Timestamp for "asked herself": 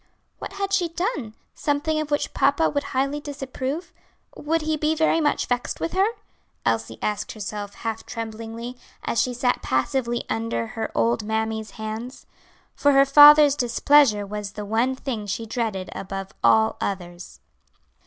7.03-7.75